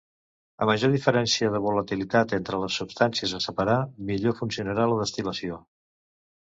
A 0.65 0.67
major 0.69 0.89
diferència 0.95 1.49
de 1.57 1.61
volatilitat 1.65 2.33
entre 2.39 2.63
les 2.65 2.79
substàncies 2.81 3.37
a 3.39 3.43
separar 3.49 3.79
millor 4.11 4.39
funcionarà 4.43 4.93
la 4.95 5.03
destil·lació. 5.05 5.67